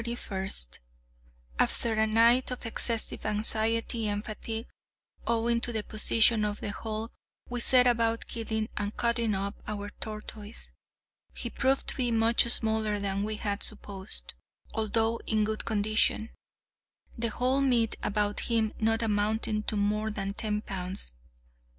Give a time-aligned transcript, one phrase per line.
[1.59, 4.65] After a night of excessive anxiety and fatigue,
[5.27, 7.11] owing to the position of the hulk,
[7.49, 10.73] we set about killing and cutting up our tortoise.
[11.35, 14.33] He proved to be much smaller than we had supposed,
[14.73, 21.13] although in good condition,—the whole meat about him not amounting to more than ten pounds.